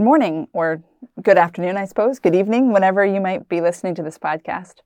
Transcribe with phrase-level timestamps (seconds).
[0.00, 0.82] Good morning, or
[1.22, 4.76] good afternoon, I suppose, good evening, whenever you might be listening to this podcast.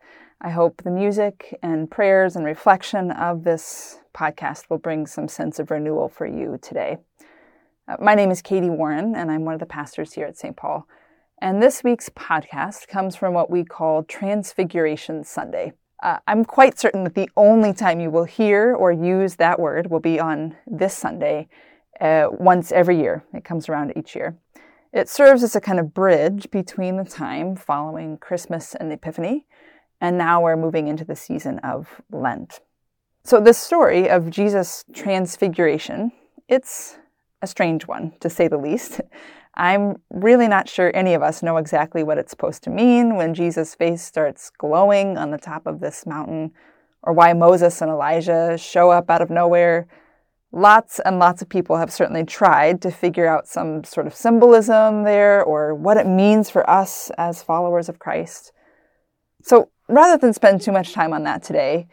[0.40, 5.60] I hope the music and prayers and reflection of this podcast will bring some sense
[5.60, 6.96] of renewal for you today.
[7.86, 10.56] Uh, my name is Katy Warren, and I'm one of the pastors here at St.
[10.56, 10.88] Paul.
[11.40, 15.74] And this week's podcast comes from what we call Transfiguration Sunday.
[16.02, 19.92] Uh, I'm quite certain that the only time you will hear or use that word
[19.92, 21.46] will be on this Sunday,
[22.00, 23.22] uh, once every year.
[23.32, 24.36] It comes around each year.
[24.94, 29.44] It serves as a kind of bridge between the time following Christmas and the Epiphany,
[30.00, 32.60] and now we're moving into the season of Lent.
[33.24, 36.12] So this story of Jesus' transfiguration,
[36.46, 36.96] it's
[37.42, 39.00] a strange one, to say the least.
[39.56, 43.34] I'm really not sure any of us know exactly what it's supposed to mean when
[43.34, 46.52] Jesus' face starts glowing on the top of this mountain,
[47.02, 49.88] or why Moses and Elijah show up out of nowhere
[50.56, 55.02] Lots and lots of people have certainly tried to figure out some sort of symbolism
[55.02, 58.52] there or what it means for us as followers of Christ.
[59.42, 61.88] So rather than spend too much time on that today,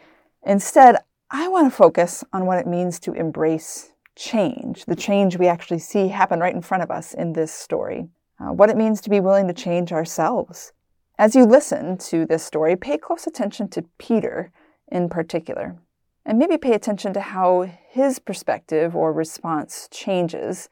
[0.45, 0.97] instead,
[1.31, 5.79] I want to focus on what it means to embrace change, the change we actually
[5.79, 8.09] see happen right in front of us in this story,
[8.39, 10.71] uh, what it means to be willing to change ourselves.
[11.17, 14.51] As you listen to this story, pay close attention to Peter
[14.87, 15.79] in particular
[16.25, 20.69] and maybe pay attention to how his perspective or response changes,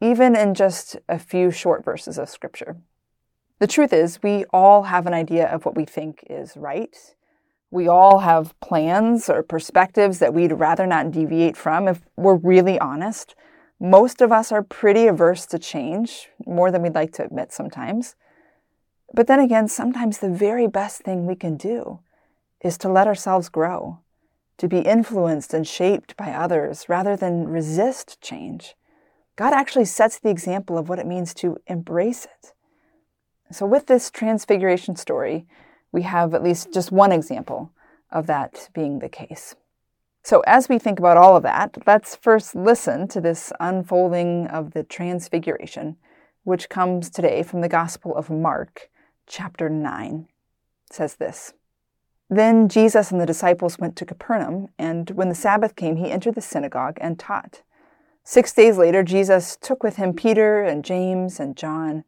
[0.00, 2.76] even in just a few short verses of Scripture.
[3.58, 6.96] The truth is, we all have an idea of what we think is right.
[7.70, 12.78] We all have plans or perspectives that we'd rather not deviate from if we're really
[12.78, 13.34] honest.
[13.80, 18.14] Most of us are pretty averse to change, more than we'd like to admit sometimes.
[19.12, 22.00] But then again, sometimes the very best thing we can do
[22.62, 23.98] is to let ourselves grow,
[24.58, 28.74] to be influenced and shaped by others rather than resist change.
[29.36, 32.52] God actually sets the example of what it means to embrace it.
[33.50, 35.46] So, with this transfiguration story,
[35.90, 37.72] we have at least just one example
[38.10, 39.54] of that being the case.
[40.22, 44.72] So, as we think about all of that, let's first listen to this unfolding of
[44.72, 45.96] the Transfiguration,
[46.44, 48.90] which comes today from the Gospel of Mark,
[49.26, 50.28] chapter 9.
[50.90, 51.54] It says this
[52.30, 56.34] Then Jesus and the disciples went to Capernaum, and when the Sabbath came, he entered
[56.34, 57.62] the synagogue and taught.
[58.24, 62.04] Six days later, Jesus took with him Peter and James and John,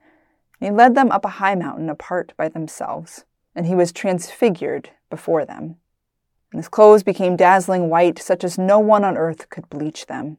[0.60, 3.24] and he led them up a high mountain apart by themselves,
[3.54, 5.76] and he was transfigured before them
[6.52, 10.38] and his clothes became dazzling white, such as no one on earth could bleach them.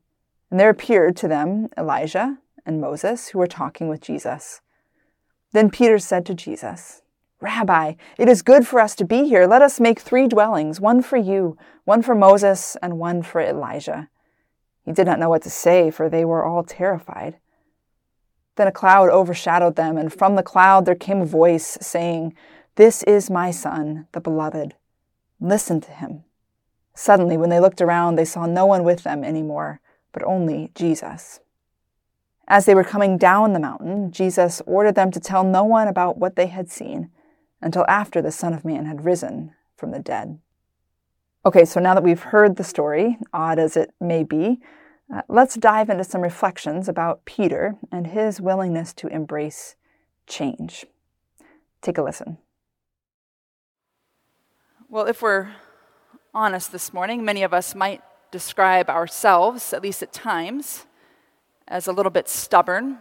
[0.50, 4.62] And there appeared to them Elijah and Moses, who were talking with Jesus.
[5.54, 7.02] Then Peter said to Jesus,
[7.42, 9.48] Rabbi, it is good for us to be here.
[9.48, 14.10] Let us make three dwellings one for you, one for Moses, and one for Elijah.
[14.86, 17.38] He did not know what to say, for they were all terrified.
[18.58, 22.36] Then a cloud overshadowed them, and from the cloud there came a voice saying,
[22.76, 24.76] This is my Son, the Beloved.
[25.40, 26.24] Listen to him.
[26.94, 31.40] Suddenly, when they looked around, they saw no one with them anymore, but only Jesus.
[32.48, 36.18] As they were coming down the mountain, Jesus ordered them to tell no one about
[36.20, 37.10] what they had seen
[37.62, 40.40] until after the Son of Man had risen from the dead.
[41.46, 44.60] Okay, so now that we've heard the story, odd as it may be,
[45.14, 49.76] uh, let's dive into some reflections about Peter and his willingness to embrace
[50.28, 50.86] change.
[51.82, 52.38] Take a listen.
[54.88, 55.50] Well, if we're
[56.34, 60.86] honest this morning, many of us might describe ourselves, at least at times,
[61.68, 63.00] as a little bit stubborn,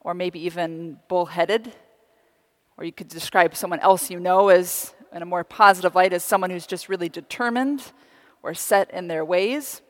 [0.00, 1.72] or maybe even bullheaded.
[2.80, 6.24] Or you could describe someone else you know as, in a more positive light, as
[6.24, 7.92] someone who's just really determined
[8.42, 9.82] or set in their ways.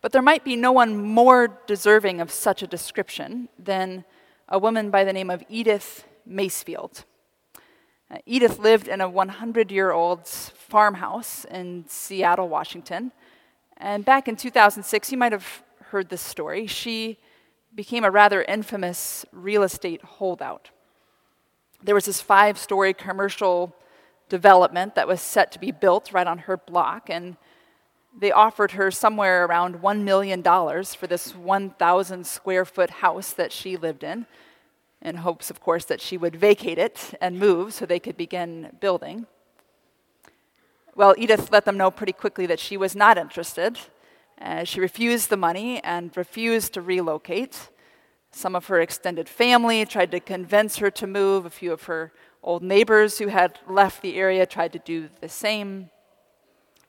[0.00, 4.04] But there might be no one more deserving of such a description than
[4.48, 7.02] a woman by the name of Edith Macefield.
[8.08, 13.10] Uh, Edith lived in a 100 year old farmhouse in Seattle, Washington.
[13.76, 16.68] And back in 2006, you might have heard this story.
[16.68, 17.18] She
[17.74, 20.70] became a rather infamous real estate holdout.
[21.82, 23.74] There was this five story commercial
[24.28, 27.36] development that was set to be built right on her block, and
[28.18, 33.76] they offered her somewhere around $1 million for this 1,000 square foot house that she
[33.76, 34.26] lived in
[35.02, 38.70] in hopes, of course, that she would vacate it and move so they could begin
[38.80, 39.26] building.
[40.94, 43.78] Well, Edith let them know pretty quickly that she was not interested.
[44.40, 47.70] Uh, she refused the money and refused to relocate.
[48.32, 51.44] Some of her extended family tried to convince her to move.
[51.44, 52.12] A few of her
[52.42, 55.90] old neighbors who had left the area tried to do the same.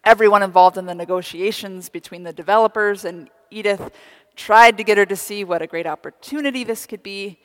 [0.03, 3.91] Everyone involved in the negotiations between the developers and Edith
[4.35, 7.39] tried to get her to see what a great opportunity this could be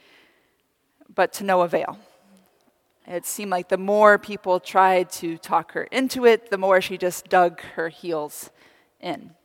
[1.15, 1.99] but to no avail.
[3.07, 6.99] It seemed like the more people tried to talk her into it, the more she
[6.99, 8.51] just dug her heels
[9.01, 9.36] in.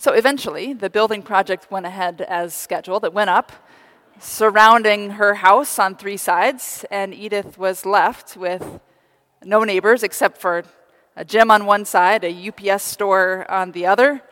[0.00, 3.04] So eventually, the building project went ahead as scheduled.
[3.04, 3.52] It went up,
[4.18, 8.80] surrounding her house on three sides, and Edith was left with
[9.44, 10.64] no neighbors except for
[11.16, 14.22] a gym on one side, a UPS store on the other.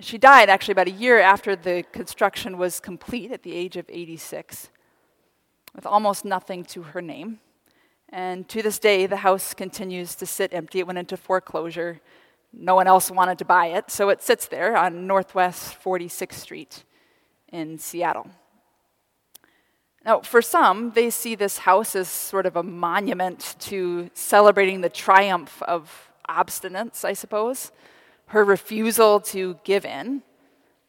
[0.00, 3.86] She died actually about a year after the construction was complete at the age of
[3.88, 4.70] 86
[5.72, 7.38] with almost nothing to her name.
[8.08, 10.80] And to this day, the house continues to sit empty.
[10.80, 12.00] It went into foreclosure.
[12.58, 16.84] No one else wanted to buy it, so it sits there on Northwest 46th Street
[17.52, 18.28] in Seattle.
[20.06, 24.88] Now, for some, they see this house as sort of a monument to celebrating the
[24.88, 27.72] triumph of obstinance, I suppose,
[28.28, 30.22] her refusal to give in.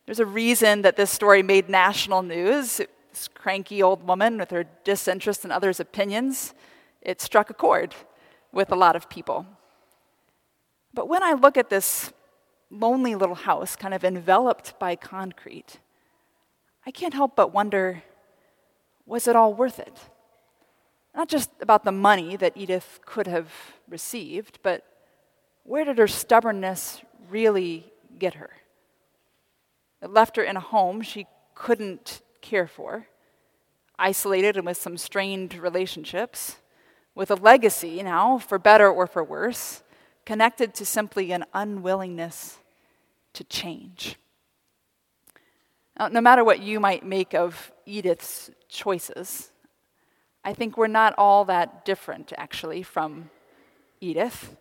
[0.05, 2.77] There's a reason that this story made national news.
[2.77, 6.53] This cranky old woman with her disinterest in others' opinions,
[7.01, 7.93] it struck a chord
[8.53, 9.45] with a lot of people.
[10.97, 12.11] But when I look at this
[12.71, 15.77] lonely little house, kind of enveloped by concrete,
[16.87, 18.01] I can't help but wonder
[19.05, 19.95] was it all worth it?
[21.15, 23.51] Not just about the money that Edith could have
[23.87, 24.83] received, but
[25.61, 28.49] where did her stubbornness really get her?
[30.01, 33.05] It left her in a home she couldn't care for,
[33.99, 36.57] isolated and with some strained relationships,
[37.13, 39.83] with a legacy now, for better or for worse,
[40.27, 42.57] connected to simply an unwillingness
[43.31, 44.17] to change.
[45.97, 49.51] Now, no matter what you might make of Edith's choices,
[50.43, 53.29] I think we're not all that different, actually, from
[54.01, 54.57] Edith.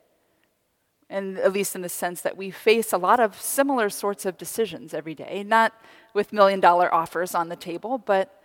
[1.11, 4.39] And at least in the sense that we face a lot of similar sorts of
[4.39, 5.73] decisions every day, not
[6.15, 8.41] with million dollar offers on the table, but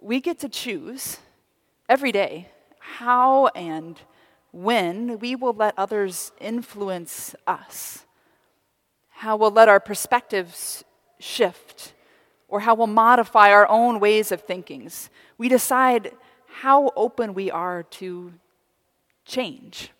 [0.00, 1.18] we get to choose
[1.88, 2.48] every day
[2.80, 4.00] how and
[4.52, 8.04] when we will let others influence us,
[9.10, 10.84] how we'll let our perspectives
[11.18, 11.92] shift,
[12.48, 14.90] or how we'll modify our own ways of thinking.
[15.36, 16.12] We decide
[16.46, 18.32] how open we are to
[19.24, 19.90] change.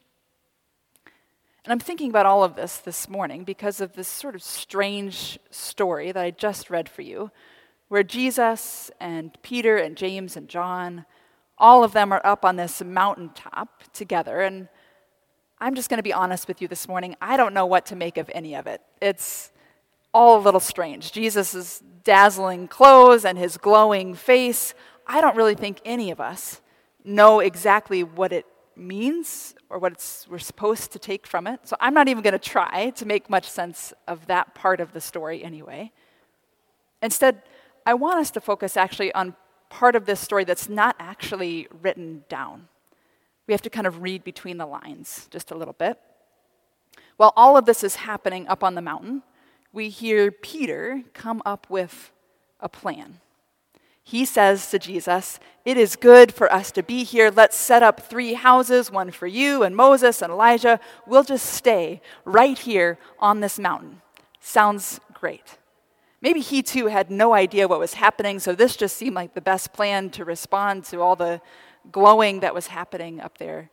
[1.65, 5.39] And I'm thinking about all of this this morning because of this sort of strange
[5.51, 7.31] story that I just read for you,
[7.89, 11.05] where Jesus and Peter and James and John,
[11.59, 14.41] all of them are up on this mountaintop together.
[14.41, 14.69] And
[15.59, 17.17] I'm just going to be honest with you this morning.
[17.21, 18.81] I don't know what to make of any of it.
[19.03, 19.51] It's
[20.15, 21.13] all a little strange.
[21.13, 24.75] Jesus' dazzling clothes and his glowing face.
[25.07, 26.61] I don't really think any of us
[27.05, 28.47] know exactly what it
[28.77, 31.67] means or what we're supposed to take from it.
[31.67, 34.93] So I'm not even going to try to make much sense of that part of
[34.93, 35.93] the story anyway.
[37.03, 37.43] Instead,
[37.85, 39.35] I want us to focus actually on
[39.71, 42.69] part of this story that's not actually written down.
[43.47, 45.99] We have to kind of read between the lines just a little bit.
[47.17, 49.23] While all of this is happening up on the mountain,
[49.73, 52.13] we hear Peter come up with
[52.61, 53.21] a plan
[54.09, 57.31] he says to Jesus, It is good for us to be here.
[57.31, 60.81] Let's set up three houses, one for you and Moses and Elijah.
[61.07, 64.01] We'll just stay right here on this mountain.
[64.41, 65.59] Sounds great.
[66.21, 69.41] Maybe he too had no idea what was happening, so this just seemed like the
[69.41, 71.41] best plan to respond to all the
[71.93, 73.71] glowing that was happening up there.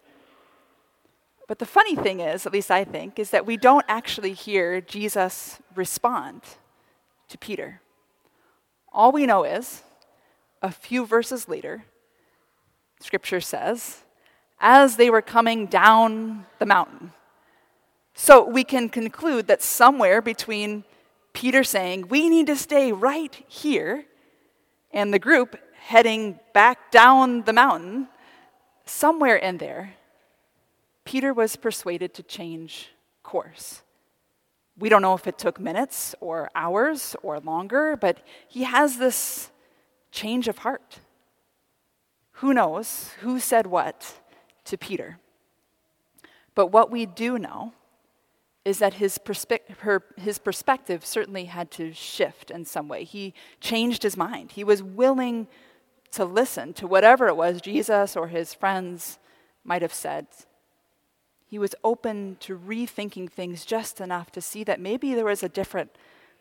[1.48, 4.82] But the funny thing is, at least I think, is that we don't actually hear
[4.82, 6.42] Jesus respond
[7.30, 7.82] to Peter.
[8.92, 9.84] All we know is
[10.62, 11.86] a few verses later,
[13.00, 14.04] scripture says,
[14.60, 17.12] as they were coming down the mountain.
[18.14, 20.86] So we can conclude that somewhere between
[21.36, 24.06] Peter saying, We need to stay right here,
[24.92, 28.08] and the group heading back down the mountain,
[28.86, 29.94] somewhere in there,
[31.04, 32.90] Peter was persuaded to change
[33.22, 33.84] course.
[34.80, 39.52] We don't know if it took minutes or hours or longer, but he has this
[40.12, 41.00] change of heart.
[42.40, 44.20] Who knows who said what
[44.66, 45.20] to Peter?
[46.56, 47.74] But what we do know
[48.66, 53.04] is that his, perspe- her, his perspective certainly had to shift in some way.
[53.04, 54.54] He changed his mind.
[54.54, 55.48] He was willing
[56.12, 59.20] to listen to whatever it was Jesus or his friends
[59.64, 60.26] might have said.
[61.48, 65.50] He was open to rethinking things just enough to see that maybe there was a
[65.50, 65.92] different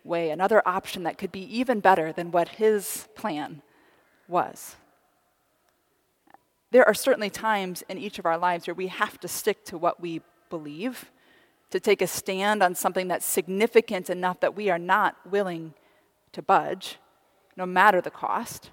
[0.03, 3.63] way, another option that could be even better than what his plan
[4.29, 4.77] was.
[6.71, 9.79] There are certainly times in each of our lives where we have to stick to
[9.79, 11.11] what we believe,
[11.71, 15.75] to take a stand on something that's significant enough that we are not willing
[16.33, 16.99] to budge,
[17.57, 18.71] no matter the cost.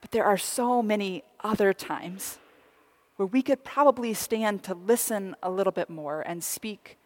[0.00, 2.38] But there are so many other times
[3.16, 6.98] where we could probably stand to listen a little bit more and speak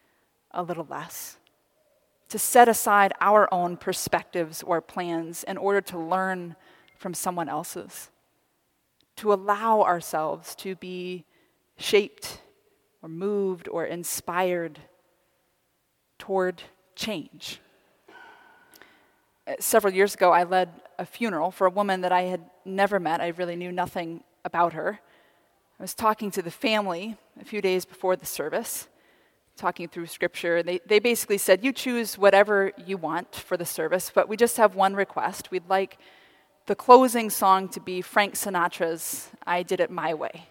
[0.51, 1.39] a little less
[2.29, 6.57] to set aside our own perspectives or plans in order to learn
[6.97, 8.11] from someone else's,
[9.17, 11.25] to allow ourselves to be
[11.77, 12.42] shaped
[13.03, 14.79] or moved or inspired
[16.19, 16.63] toward
[16.95, 17.61] change.
[19.47, 20.69] Uh, several years ago, I led
[20.99, 23.21] a funeral for a woman that I had never met.
[23.21, 25.01] I really knew nothing about her.
[25.79, 28.89] I was talking to the family a few days before the service
[29.57, 30.63] talking through scripture.
[30.63, 34.57] They, they basically said, You choose whatever you want for the service, but we just
[34.57, 35.51] have one request.
[35.51, 35.99] We'd like
[36.67, 40.47] the closing song to be Frank Sinatra's I Did It My Way.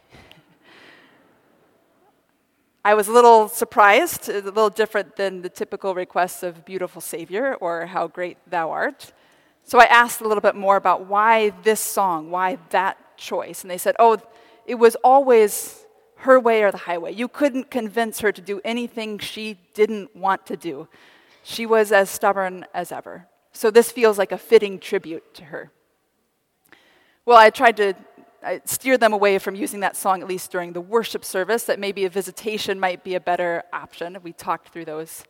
[2.84, 7.54] I was a little surprised, a little different than the typical requests of Beautiful Savior
[7.62, 9.14] or How Great Thou Art.
[9.64, 13.62] So I asked a little bit more about why this song, why that choice.
[13.62, 14.18] And they said, oh,
[14.66, 15.86] it was always
[16.16, 17.14] her way or the highway.
[17.14, 20.88] You couldn't convince her to do anything she didn't want to do.
[21.44, 23.28] She was as stubborn as ever.
[23.54, 25.72] So this feels like a fitting tribute to her.
[27.26, 27.94] Well, I tried to
[28.44, 31.80] Uh, steer them away from using that song, at least during the worship service, that
[31.80, 34.18] maybe a visitation might be a better option.
[34.24, 35.24] We talked through those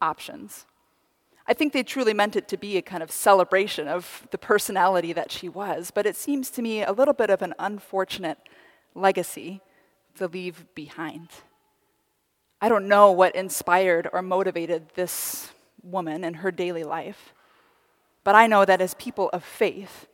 [0.00, 0.64] options.
[1.44, 5.12] I think they truly meant it to be a kind of celebration of the personality
[5.12, 8.38] that she was, but it seems to me a little bit of an unfortunate
[8.94, 9.60] legacy
[10.18, 11.30] to leave behind.
[12.60, 15.50] I don't know what inspired or motivated this
[15.82, 17.34] woman in her daily life,
[18.24, 20.06] But I know that as people of faith,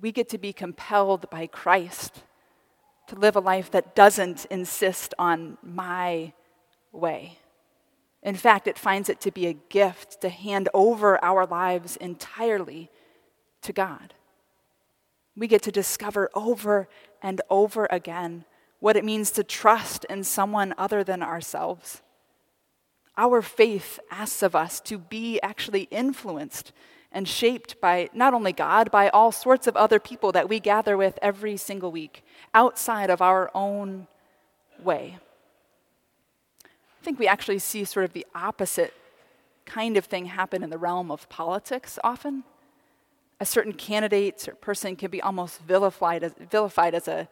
[0.00, 2.22] we get to be compelled by Christ
[3.08, 6.32] to live a life that doesn't insist on my
[6.92, 7.38] way.
[8.22, 12.90] In fact, it finds it to be a gift to hand over our lives entirely
[13.62, 14.14] to God.
[15.36, 16.88] We get to discover over
[17.22, 18.44] and over again
[18.80, 22.02] what it means to trust in someone other than ourselves.
[23.16, 26.72] Our faith asks of us to be actually influenced
[27.16, 30.98] and shaped by not only God, by all sorts of other people that we gather
[30.98, 34.06] with every single week outside of our own
[34.84, 35.16] way.
[36.62, 38.92] I think we actually see sort of the opposite
[39.64, 42.44] kind of thing happen in the realm of politics often.
[43.40, 47.30] A certain candidate or person can be almost vilified as, vilified as a,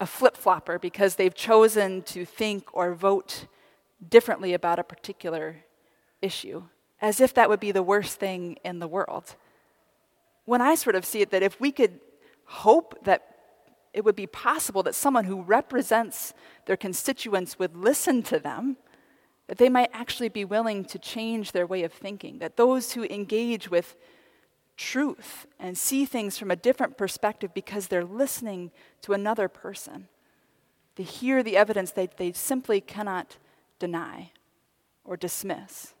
[0.00, 3.46] a flip flopper because they've chosen to think or vote
[4.10, 5.58] differently about a particular
[6.20, 6.64] issue
[7.02, 9.34] as if that would be the worst thing in the world.
[10.44, 11.98] When I sort of see it, that if we could
[12.44, 13.26] hope that
[13.92, 16.32] it would be possible that someone who represents
[16.66, 18.76] their constituents would listen to them,
[19.48, 23.04] that they might actually be willing to change their way of thinking, that those who
[23.04, 23.96] engage with
[24.76, 28.70] truth and see things from a different perspective because they're listening
[29.02, 30.08] to another person,
[30.96, 33.36] they hear the evidence that they simply cannot
[33.78, 34.30] deny
[35.04, 35.94] or dismiss.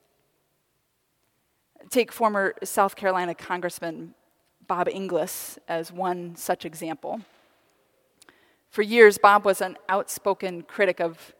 [1.90, 4.14] Take former South Carolina Congressman
[4.66, 7.20] Bob Inglis as one such example.
[8.70, 11.34] For years, Bob was an outspoken critic of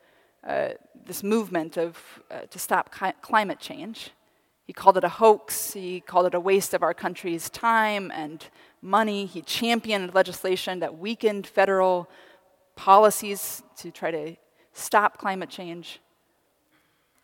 [0.47, 0.71] uh,
[1.07, 1.99] this movement of,
[2.31, 4.11] uh, to stop climate change.
[4.65, 5.73] He called it a hoax.
[5.73, 8.45] He called it a waste of our country's time and
[8.81, 9.27] money.
[9.27, 12.09] He championed legislation that weakened federal
[12.77, 14.37] policies to try to
[14.73, 16.01] stop climate change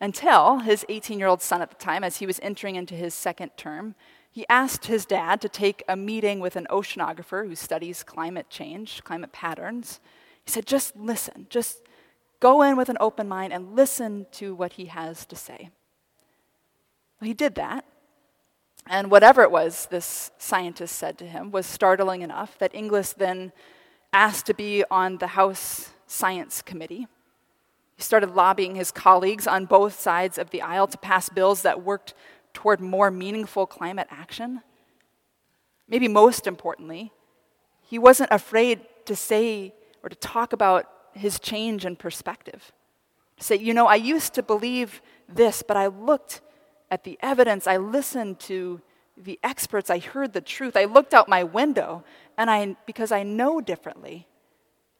[0.00, 3.14] until his 18 year old son at the time, as he was entering into his
[3.14, 3.94] second term,
[4.30, 9.02] he asked his dad to take a meeting with an oceanographer who studies climate change,
[9.02, 10.00] climate patterns.
[10.44, 11.82] He said, just listen, just
[12.40, 15.70] go in with an open mind and listen to what he has to say.
[17.20, 17.84] Well, he did that.
[18.86, 23.52] And whatever it was this scientist said to him was startling enough that Inglis then
[24.12, 27.06] asked to be on the House Science Committee.
[27.98, 31.82] He started lobbying his colleagues on both sides of the aisle to pass bills that
[31.82, 32.14] worked
[32.54, 34.62] toward more meaningful climate action.
[35.88, 37.10] Maybe most importantly,
[37.82, 42.70] he wasn't afraid to say or to talk about his change in perspective.
[43.38, 46.40] To say, you know, I used to believe this, but I looked
[46.92, 48.80] at the evidence, I listened to
[49.16, 52.04] the experts, I heard the truth, I looked out my window,
[52.36, 54.28] and I, because I know differently,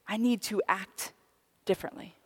[0.09, 1.13] I need to act
[1.65, 2.18] differently.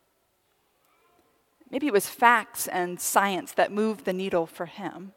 [1.72, 5.12] Maybe it was facts and science that moved the needle for him.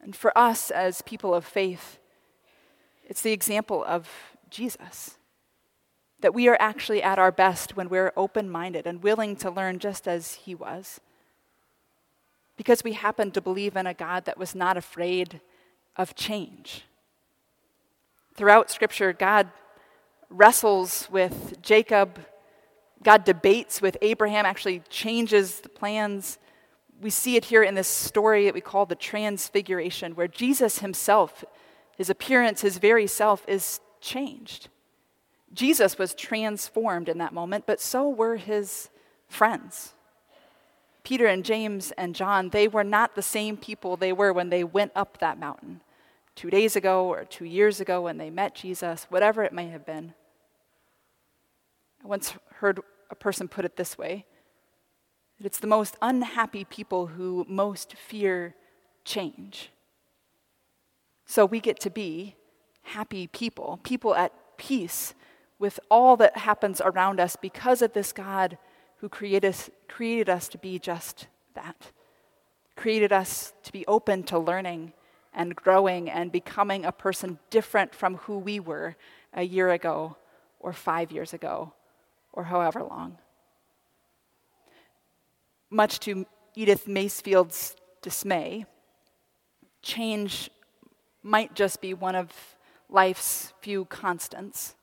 [0.00, 1.98] And for us as people of faith,
[3.04, 4.08] it's the example of
[4.48, 5.18] Jesus.
[6.20, 9.78] That we are actually at our best when we're open minded and willing to learn
[9.78, 10.98] just as he was.
[12.56, 15.42] Because we happen to believe in a God that was not afraid
[15.96, 16.84] of change.
[18.34, 19.50] Throughout Scripture, God
[20.30, 22.18] wrestles with Jacob
[23.04, 26.38] God debates with Abraham, actually changes the plans.
[27.00, 31.44] We see it here in this story that we call the Transfiguration, where Jesus himself,
[31.96, 34.68] his appearance, his very self, is changed.
[35.52, 38.88] Jesus was transformed in that moment, but so were his
[39.28, 39.92] friends.
[41.04, 44.64] Peter and James and John, they were not the same people they were when they
[44.64, 45.82] went up that mountain
[46.34, 49.86] two days ago or two years ago when they met Jesus, whatever it may have
[49.86, 50.14] been.
[52.02, 54.26] I once heard a person put it this way
[55.38, 58.54] that it's the most unhappy people who most fear
[59.04, 59.70] change.
[61.26, 62.36] So we get to be
[62.82, 65.14] happy people, people at peace
[65.58, 68.58] with all that happens around us because of this God
[68.98, 71.90] who created us, created us to be just that,
[72.76, 74.92] created us to be open to learning
[75.32, 78.96] and growing and becoming a person different from who we were
[79.32, 80.16] a year ago
[80.60, 81.72] or five years ago
[82.34, 83.16] or however long.
[85.70, 88.66] Much to Edith Macefield's dismay,
[89.82, 90.50] change
[91.22, 92.30] might just be one of
[92.90, 94.74] life's few constants.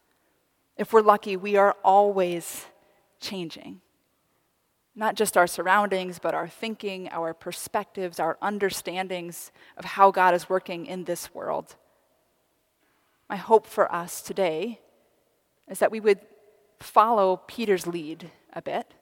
[0.78, 2.66] If we're lucky, we are always
[3.20, 3.82] changing.
[4.96, 10.50] Not just our surroundings, but our thinking, our perspectives, our understandings of how God is
[10.50, 11.76] working in this world.
[13.30, 14.80] My hope for us today
[15.70, 16.20] is that we would
[16.82, 18.94] follow Peter's lead a bit,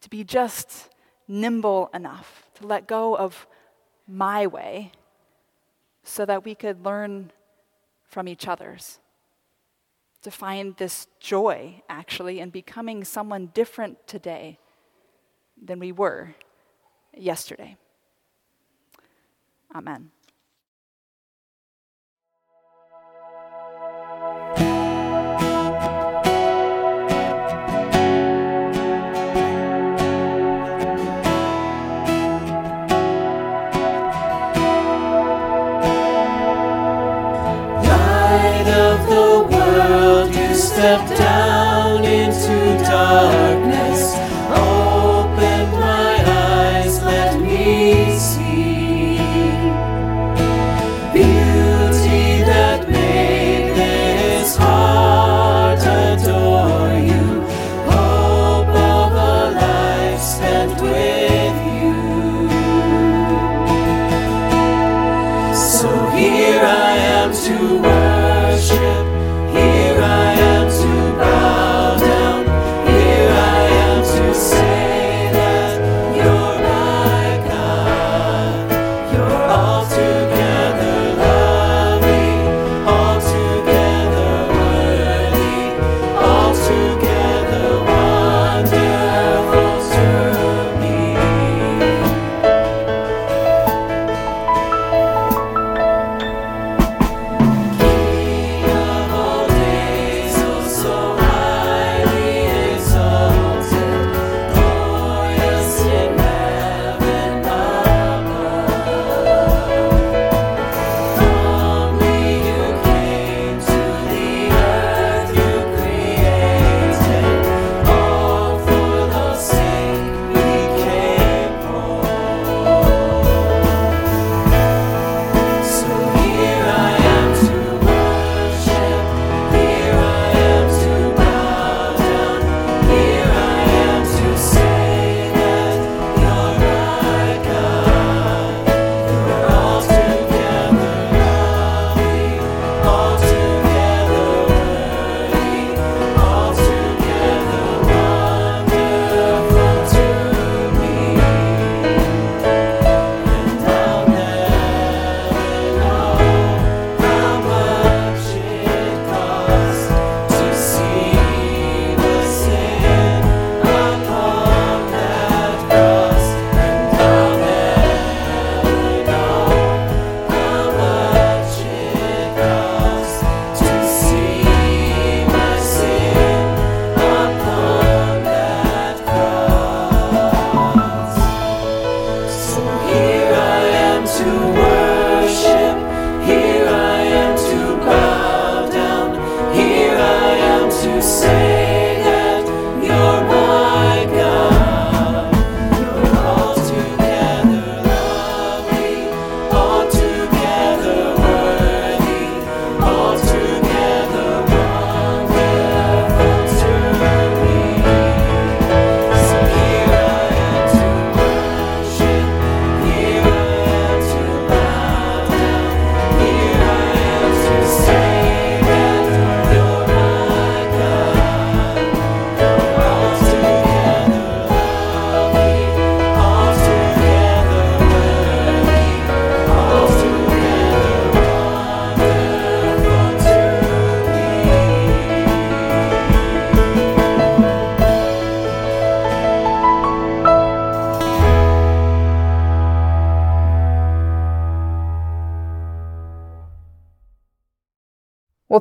[0.00, 0.88] to be just
[1.26, 3.46] nimble enough to let go of
[4.06, 4.92] my way
[6.02, 7.30] so that we could learn
[8.02, 8.98] from each other's.
[10.22, 14.58] To find this joy, actually, in becoming someone different today
[15.62, 16.34] than we were
[17.16, 17.76] yesterday.
[19.74, 20.10] Amen.
[40.58, 44.14] Step down into darkness.
[44.50, 49.18] Open my eyes, let me see
[51.12, 57.40] beauty that made this heart adore you.
[57.86, 62.48] Hope of a life spent with you.
[65.54, 67.97] So here I am to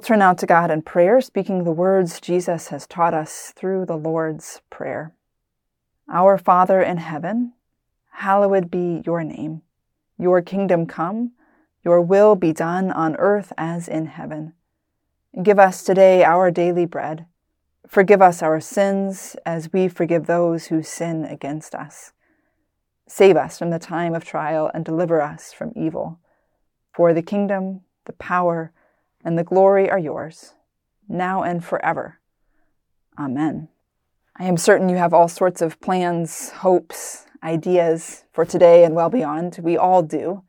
[0.07, 3.97] turn now to God in prayer, speaking the words Jesus has taught us through the
[3.97, 5.13] Lord's Prayer.
[6.09, 7.51] Our Father in heaven,
[8.11, 9.63] hallowed be your name.
[10.17, 11.33] Your kingdom come,
[11.83, 14.53] your will be done on earth as in heaven.
[15.43, 17.25] Give us today our daily bread.
[17.85, 22.13] Forgive us our sins as we forgive those who sin against us.
[23.09, 26.17] Save us from the time of trial and deliver us from evil.
[26.93, 28.71] For the kingdom, the power,
[29.27, 30.53] and the glory are yours,
[31.09, 32.21] now and forever.
[33.19, 33.67] Amen.
[34.37, 39.09] I am certain you have all sorts of plans, hopes, ideas for today and well
[39.09, 39.59] beyond.
[39.61, 40.43] We all do.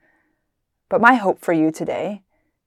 [0.88, 2.22] But my hope for you today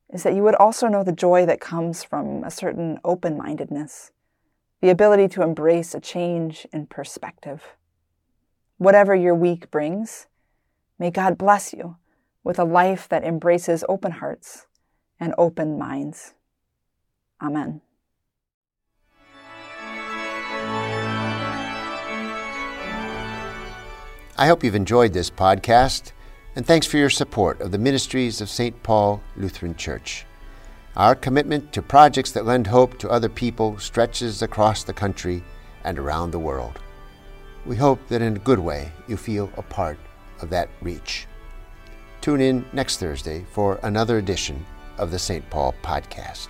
[0.09, 4.11] is that you would also know the joy that comes from a certain open mindedness,
[4.81, 7.77] the ability to embrace a change in perspective.
[8.77, 10.27] Whatever your week brings,
[10.99, 11.95] may God bless you
[12.43, 14.67] with a life that embraces open hearts
[15.21, 16.33] and open minds.
[17.41, 17.79] Amen.
[24.37, 26.13] I hope you've enjoyed this podcast,
[26.55, 28.81] and thanks for your support of the ministries of St.
[28.81, 30.25] Paul Lutheran Church.
[30.95, 35.43] Our commitment to projects that lend hope to other people stretches across the country
[35.83, 36.79] and around the world.
[37.65, 39.99] We hope that in a good way you feel a part
[40.41, 41.27] of that reach.
[42.19, 44.65] Tune in next Thursday for another edition
[44.97, 45.47] of the St.
[45.49, 46.49] Paul Podcast.